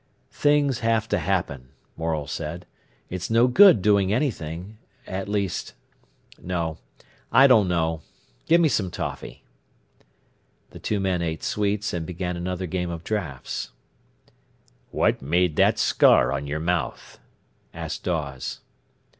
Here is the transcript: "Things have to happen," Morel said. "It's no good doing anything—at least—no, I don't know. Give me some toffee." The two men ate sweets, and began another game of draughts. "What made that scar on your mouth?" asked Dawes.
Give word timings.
"Things 0.33 0.79
have 0.79 1.07
to 1.09 1.19
happen," 1.19 1.69
Morel 1.95 2.25
said. 2.25 2.65
"It's 3.11 3.29
no 3.29 3.45
good 3.45 3.83
doing 3.83 4.11
anything—at 4.11 5.29
least—no, 5.29 6.79
I 7.31 7.45
don't 7.45 7.67
know. 7.67 8.01
Give 8.47 8.59
me 8.59 8.67
some 8.67 8.89
toffee." 8.89 9.43
The 10.71 10.79
two 10.79 10.99
men 10.99 11.21
ate 11.21 11.43
sweets, 11.43 11.93
and 11.93 12.03
began 12.07 12.35
another 12.35 12.65
game 12.65 12.89
of 12.89 13.03
draughts. 13.03 13.73
"What 14.89 15.21
made 15.21 15.55
that 15.57 15.77
scar 15.77 16.31
on 16.31 16.47
your 16.47 16.59
mouth?" 16.59 17.19
asked 17.71 18.03
Dawes. 18.05 18.61